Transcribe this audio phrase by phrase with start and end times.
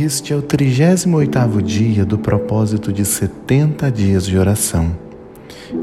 [0.00, 4.96] Este é o 38º dia do propósito de 70 dias de oração.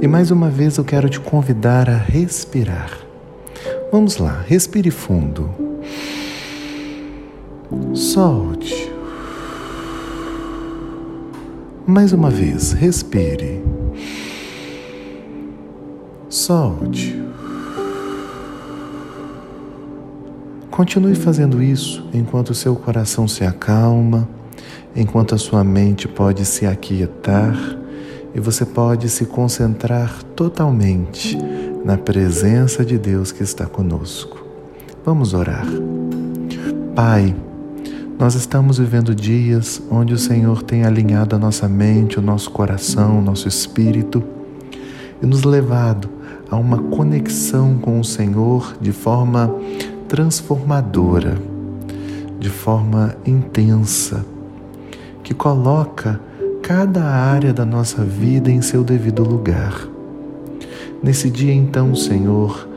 [0.01, 2.97] E mais uma vez eu quero te convidar a respirar.
[3.91, 5.49] Vamos lá, respire fundo.
[7.93, 8.89] Solte.
[11.85, 13.61] Mais uma vez, respire.
[16.29, 17.21] Solte.
[20.75, 24.27] Continue fazendo isso enquanto seu coração se acalma,
[24.93, 27.55] enquanto a sua mente pode se aquietar
[28.35, 31.37] e você pode se concentrar totalmente
[31.85, 34.45] na presença de Deus que está conosco.
[35.05, 35.65] Vamos orar.
[36.93, 37.33] Pai,
[38.19, 43.19] nós estamos vivendo dias onde o Senhor tem alinhado a nossa mente, o nosso coração,
[43.19, 44.21] o nosso espírito
[45.23, 46.09] e nos levado
[46.51, 49.55] a uma conexão com o Senhor de forma
[50.07, 51.37] transformadora,
[52.39, 54.25] de forma intensa,
[55.23, 56.19] que coloca
[56.61, 59.87] cada área da nossa vida em seu devido lugar.
[61.01, 62.67] Nesse dia, então, Senhor,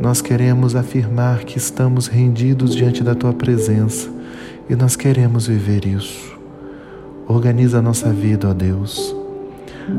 [0.00, 4.08] nós queremos afirmar que estamos rendidos diante da Tua presença
[4.68, 6.36] e nós queremos viver isso.
[7.28, 9.14] Organiza a nossa vida, ó Deus.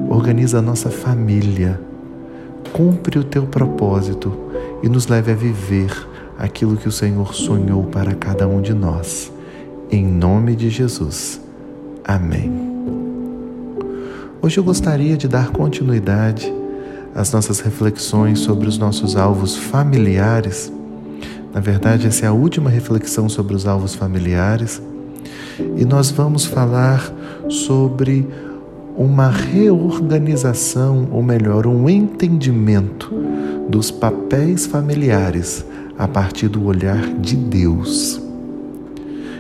[0.10, 1.80] Organiza a nossa família.
[2.72, 4.32] Cumpre o Teu propósito
[4.84, 9.32] e nos leve a viver aquilo que o Senhor sonhou para cada um de nós.
[9.90, 11.42] Em nome de Jesus.
[12.04, 12.52] Amém.
[14.42, 16.54] Hoje eu gostaria de dar continuidade
[17.16, 20.72] às nossas reflexões sobre os nossos alvos familiares.
[21.54, 24.82] Na verdade, essa é a última reflexão sobre os alvos familiares.
[25.76, 27.12] E nós vamos falar
[27.50, 28.28] sobre
[28.96, 33.12] uma reorganização, ou melhor, um entendimento
[33.68, 35.66] dos papéis familiares
[35.98, 38.22] a partir do olhar de Deus.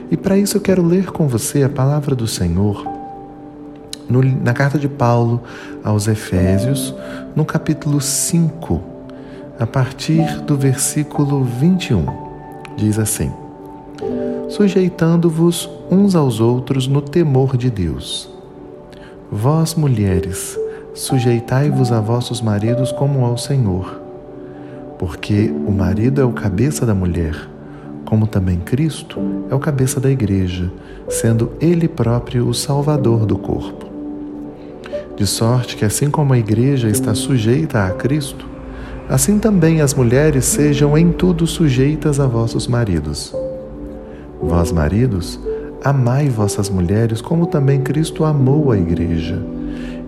[0.10, 2.86] E para isso eu quero ler com você a palavra do Senhor
[4.10, 5.42] no, na carta de Paulo
[5.84, 6.96] aos Efésios,
[7.36, 8.82] no capítulo 5,
[9.60, 12.06] a partir do versículo 21.
[12.78, 13.32] Diz assim:
[14.50, 18.30] Sujeitando-vos uns aos outros no temor de Deus.
[19.30, 20.58] Vós, mulheres,
[20.94, 24.07] sujeitai-vos a vossos maridos como ao Senhor
[24.98, 27.36] porque o marido é o cabeça da mulher,
[28.06, 29.20] como também Cristo
[29.50, 30.72] é o cabeça da igreja,
[31.10, 33.86] sendo ele próprio o salvador do corpo.
[35.16, 38.48] De sorte que, assim como a igreja está sujeita a Cristo,
[39.10, 43.36] assim também as mulheres sejam em tudo sujeitas a vossos maridos.
[44.42, 45.40] Vós, maridos,
[45.84, 49.42] amai vossas mulheres como também Cristo amou a igreja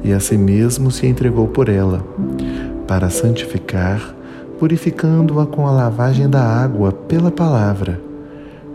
[0.04, 2.06] e a si mesmo se entregou por ela,
[2.88, 4.16] para santificar
[4.60, 8.00] purificando-a com a lavagem da água pela palavra,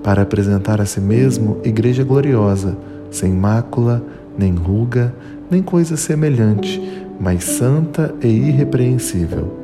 [0.03, 2.77] para apresentar a si mesmo igreja gloriosa,
[3.11, 4.03] sem mácula,
[4.37, 5.15] nem ruga,
[5.51, 6.81] nem coisa semelhante,
[7.21, 9.63] mas santa e irrepreensível.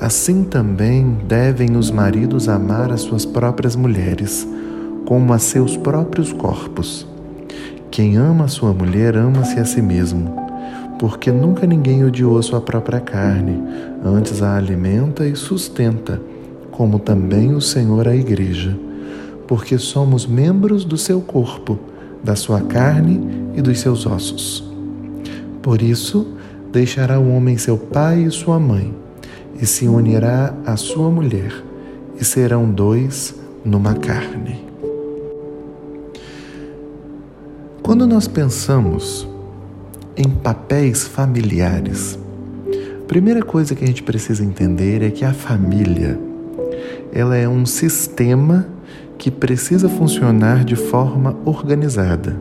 [0.00, 4.46] Assim também devem os maridos amar as suas próprias mulheres,
[5.06, 7.06] como a seus próprios corpos.
[7.90, 10.45] Quem ama a sua mulher ama-se a si mesmo
[10.98, 13.62] porque nunca ninguém odiou a sua própria carne,
[14.04, 16.20] antes a alimenta e sustenta,
[16.70, 18.76] como também o Senhor a igreja,
[19.46, 21.78] porque somos membros do seu corpo,
[22.22, 24.64] da sua carne e dos seus ossos.
[25.62, 26.26] Por isso,
[26.72, 28.94] deixará o homem seu pai e sua mãe,
[29.60, 31.52] e se unirá à sua mulher,
[32.18, 34.64] e serão dois numa carne.
[37.82, 39.28] Quando nós pensamos
[40.16, 42.18] em papéis familiares.
[43.06, 46.18] Primeira coisa que a gente precisa entender é que a família
[47.12, 48.66] ela é um sistema
[49.18, 52.36] que precisa funcionar de forma organizada.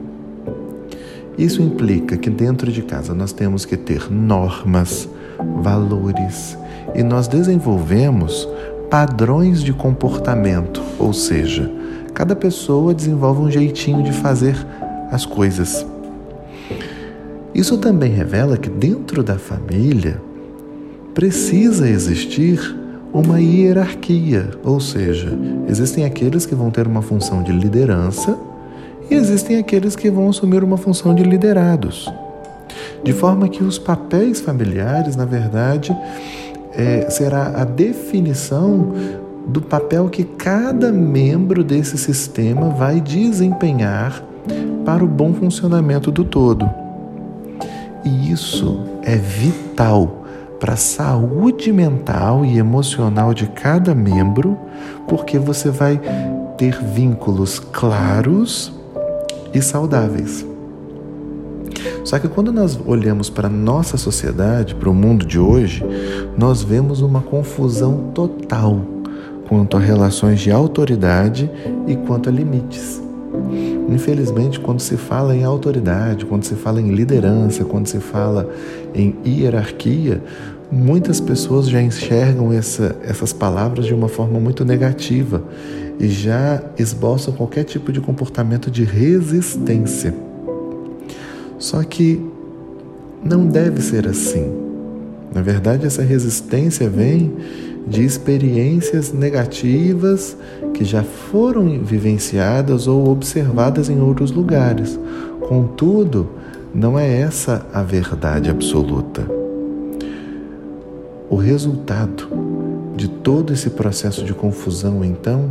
[1.37, 5.07] Isso implica que dentro de casa nós temos que ter normas,
[5.61, 6.57] valores
[6.93, 8.47] e nós desenvolvemos
[8.89, 11.69] padrões de comportamento, ou seja,
[12.13, 14.55] cada pessoa desenvolve um jeitinho de fazer
[15.11, 15.85] as coisas.
[17.55, 20.21] Isso também revela que dentro da família
[21.13, 22.59] precisa existir
[23.13, 25.31] uma hierarquia, ou seja,
[25.69, 28.37] existem aqueles que vão ter uma função de liderança
[29.09, 32.11] e existem aqueles que vão assumir uma função de liderados.
[33.01, 35.95] De forma que os papéis familiares, na verdade,
[36.73, 38.91] é, será a definição
[39.47, 44.21] do papel que cada membro desse sistema vai desempenhar
[44.83, 46.84] para o bom funcionamento do todo.
[48.05, 50.25] E isso é vital
[50.59, 54.57] para a saúde mental e emocional de cada membro,
[55.07, 55.99] porque você vai
[56.57, 58.71] ter vínculos claros
[59.53, 60.45] e saudáveis.
[62.03, 65.83] Só que quando nós olhamos para a nossa sociedade, para o mundo de hoje,
[66.37, 68.79] nós vemos uma confusão total
[69.47, 71.49] quanto a relações de autoridade
[71.87, 73.04] e quanto a limites.
[73.87, 78.49] Infelizmente, quando se fala em autoridade, quando se fala em liderança, quando se fala
[78.93, 80.21] em hierarquia,
[80.71, 85.43] muitas pessoas já enxergam essa, essas palavras de uma forma muito negativa
[85.99, 90.13] e já esboçam qualquer tipo de comportamento de resistência.
[91.59, 92.21] Só que
[93.23, 94.64] não deve ser assim.
[95.35, 97.33] Na verdade, essa resistência vem
[97.85, 100.37] de experiências negativas
[100.73, 104.97] que já foram vivenciadas ou observadas em outros lugares.
[105.41, 106.29] Contudo,
[106.73, 109.29] não é essa a verdade absoluta.
[111.29, 112.29] O resultado
[112.95, 115.49] de todo esse processo de confusão, então,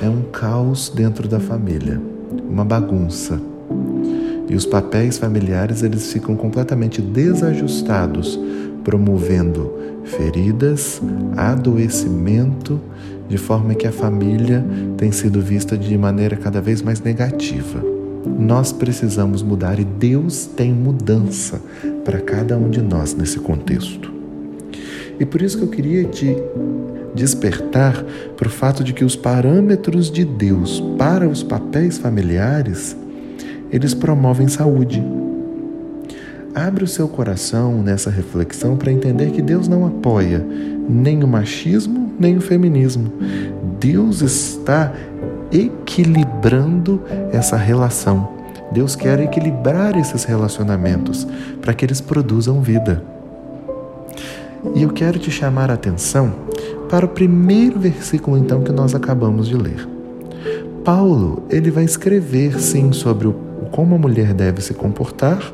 [0.00, 2.00] é um caos dentro da família,
[2.48, 3.40] uma bagunça.
[4.48, 8.38] E os papéis familiares eles ficam completamente desajustados,
[8.86, 9.72] promovendo
[10.04, 11.02] feridas,
[11.36, 12.80] adoecimento,
[13.28, 14.64] de forma que a família
[14.96, 17.82] tem sido vista de maneira cada vez mais negativa.
[18.38, 21.60] Nós precisamos mudar e Deus tem mudança
[22.04, 24.14] para cada um de nós nesse contexto.
[25.18, 26.36] E por isso que eu queria te
[27.12, 28.04] despertar
[28.36, 32.96] para o fato de que os parâmetros de Deus para os papéis familiares,
[33.72, 35.02] eles promovem saúde.
[36.56, 40.42] Abre o seu coração nessa reflexão para entender que Deus não apoia
[40.88, 43.12] nem o machismo, nem o feminismo.
[43.78, 44.90] Deus está
[45.52, 48.26] equilibrando essa relação.
[48.72, 51.28] Deus quer equilibrar esses relacionamentos
[51.60, 53.04] para que eles produzam vida.
[54.74, 56.32] E eu quero te chamar a atenção
[56.88, 59.86] para o primeiro versículo então que nós acabamos de ler.
[60.82, 63.28] Paulo, ele vai escrever sim sobre
[63.70, 65.52] como a mulher deve se comportar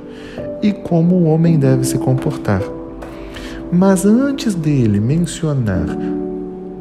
[0.62, 2.62] e como o homem deve se comportar.
[3.72, 5.86] Mas antes dele mencionar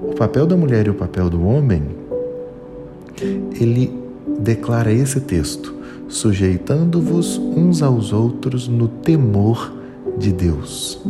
[0.04, 1.83] o papel da mulher e o papel do homem,
[3.60, 3.98] ele
[4.39, 5.74] declara esse texto:
[6.07, 9.74] sujeitando-vos uns aos outros no temor
[10.18, 11.01] de Deus.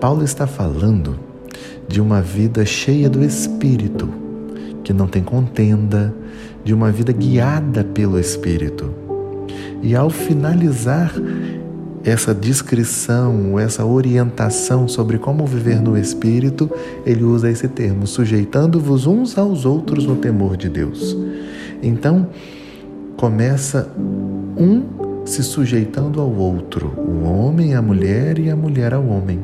[0.00, 1.16] Paulo está falando
[1.86, 4.08] de uma vida cheia do Espírito,
[4.82, 6.14] que não tem contenda,
[6.64, 9.01] de uma vida guiada pelo Espírito.
[9.82, 11.12] E ao finalizar
[12.04, 16.70] essa descrição, essa orientação sobre como viver no Espírito,
[17.06, 21.16] ele usa esse termo, sujeitando-vos uns aos outros no temor de Deus.
[21.82, 22.28] Então,
[23.16, 23.88] começa
[24.56, 24.82] um
[25.24, 29.40] se sujeitando ao outro, o homem à mulher e a mulher ao homem.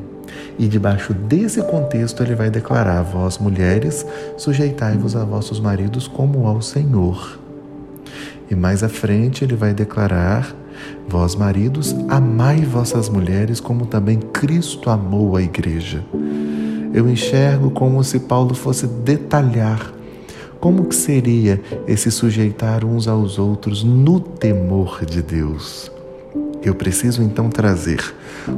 [0.59, 4.05] E debaixo desse contexto ele vai declarar: Vós, mulheres,
[4.37, 7.39] sujeitai-vos a vossos maridos como ao Senhor.
[8.51, 10.55] E mais à frente ele vai declarar:
[11.09, 16.05] Vós, maridos, amai vossas mulheres como também Cristo amou a igreja.
[16.93, 19.93] Eu enxergo como se Paulo fosse detalhar
[20.61, 25.91] como que seria esse sujeitar uns aos outros no temor de Deus.
[26.69, 27.99] Eu preciso então trazer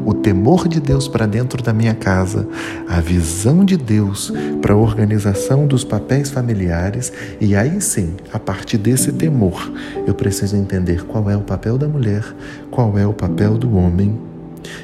[0.04, 2.44] o temor de Deus para dentro da minha casa,
[2.88, 8.78] a visão de Deus para a organização dos papéis familiares, e aí sim, a partir
[8.78, 9.72] desse temor,
[10.08, 12.24] eu preciso entender qual é o papel da mulher,
[12.68, 14.18] qual é o papel do homem,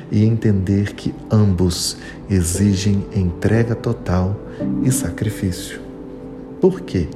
[0.09, 1.97] e entender que ambos
[2.31, 4.37] exigem entrega total
[4.85, 5.81] e sacrifício.
[6.61, 7.09] Por quê?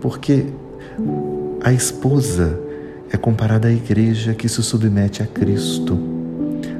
[0.00, 0.46] Porque
[1.60, 2.65] a esposa
[3.10, 5.98] é comparada à igreja que se submete a Cristo.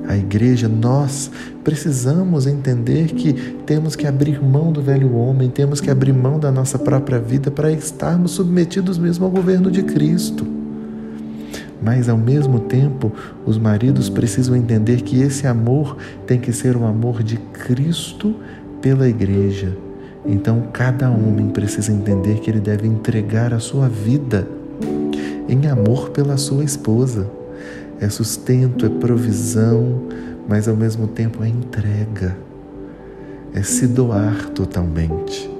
[0.09, 1.31] A igreja, nós
[1.65, 3.33] precisamos entender que
[3.67, 7.51] temos que abrir mão do velho homem, temos que abrir mão da nossa própria vida
[7.51, 10.47] para estarmos submetidos mesmo ao governo de Cristo.
[11.83, 13.13] Mas ao mesmo tempo,
[13.45, 18.35] os maridos precisam entender que esse amor tem que ser um amor de Cristo
[18.81, 19.77] pela igreja.
[20.25, 24.56] Então, cada homem precisa entender que ele deve entregar a sua vida
[25.49, 27.29] em amor pela sua esposa.
[28.01, 30.03] É sustento, é provisão,
[30.49, 32.37] mas ao mesmo tempo é entrega,
[33.55, 35.51] é se doar totalmente.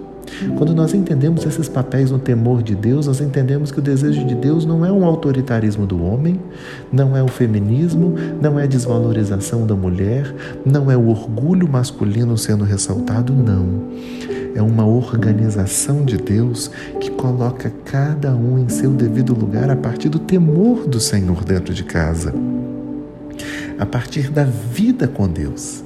[0.59, 4.35] Quando nós entendemos esses papéis no temor de Deus, nós entendemos que o desejo de
[4.35, 6.39] Deus não é um autoritarismo do homem,
[6.93, 12.37] não é o feminismo, não é a desvalorização da mulher, não é o orgulho masculino
[12.37, 19.35] sendo ressaltado, não é uma organização de Deus que coloca cada um em seu devido
[19.35, 22.33] lugar a partir do temor do Senhor dentro de casa,
[23.79, 25.85] a partir da vida com Deus.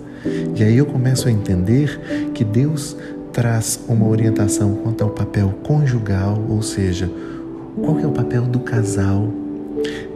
[0.54, 2.96] E aí eu começo a entender que Deus
[3.32, 7.10] traz uma orientação quanto ao papel conjugal, ou seja,
[7.82, 9.28] qual é o papel do casal,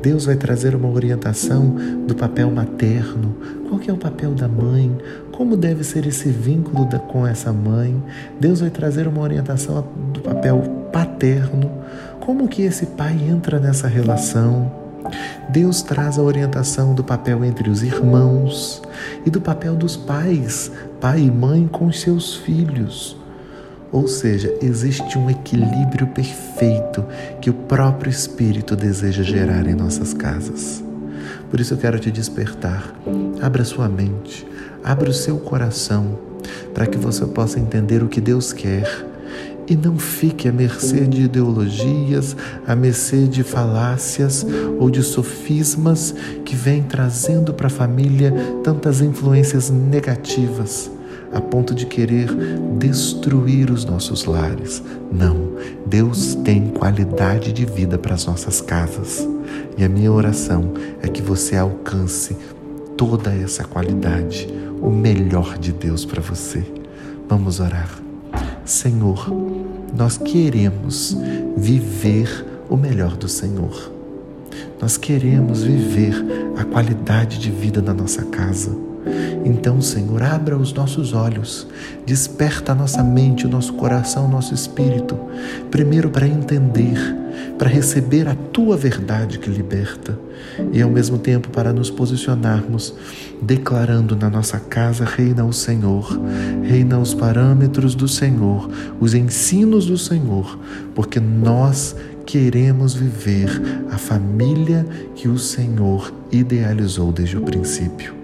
[0.02, 1.75] Deus vai trazer uma orientação
[2.06, 3.34] do papel materno.
[3.74, 4.96] Qual que é o papel da mãe?
[5.32, 8.00] Como deve ser esse vínculo da, com essa mãe?
[8.38, 10.60] Deus vai trazer uma orientação do papel
[10.92, 11.68] paterno.
[12.20, 14.70] Como que esse pai entra nessa relação?
[15.48, 18.80] Deus traz a orientação do papel entre os irmãos
[19.26, 23.16] e do papel dos pais, pai e mãe com seus filhos.
[23.90, 27.04] Ou seja, existe um equilíbrio perfeito
[27.40, 30.93] que o próprio Espírito deseja gerar em nossas casas.
[31.50, 32.94] Por isso eu quero te despertar.
[33.40, 34.46] Abra sua mente,
[34.82, 36.18] abra o seu coração,
[36.72, 39.06] para que você possa entender o que Deus quer.
[39.66, 44.46] E não fique à mercê de ideologias, à mercê de falácias
[44.78, 46.14] ou de sofismas
[46.44, 50.90] que vêm trazendo para a família tantas influências negativas
[51.34, 52.28] a ponto de querer
[52.78, 54.82] destruir os nossos lares.
[55.12, 55.52] Não,
[55.84, 59.28] Deus tem qualidade de vida para as nossas casas.
[59.76, 60.72] E a minha oração
[61.02, 62.36] é que você alcance
[62.96, 64.48] toda essa qualidade,
[64.80, 66.64] o melhor de Deus para você.
[67.28, 67.90] Vamos orar.
[68.64, 69.28] Senhor,
[69.96, 71.16] nós queremos
[71.56, 73.92] viver o melhor do Senhor.
[74.80, 76.14] Nós queremos viver
[76.56, 78.93] a qualidade de vida na nossa casa.
[79.44, 81.66] Então, Senhor, abra os nossos olhos,
[82.06, 85.18] desperta a nossa mente, o nosso coração, o nosso espírito,
[85.70, 86.99] primeiro para entender,
[87.58, 90.18] para receber a tua verdade que liberta
[90.73, 92.94] e ao mesmo tempo para nos posicionarmos,
[93.42, 96.18] declarando na nossa casa reina o Senhor,
[96.62, 98.70] reina os parâmetros do Senhor,
[99.00, 100.58] os ensinos do Senhor,
[100.94, 101.94] porque nós
[102.25, 103.50] queremos viver
[103.90, 108.23] a família que o Senhor idealizou desde o princípio.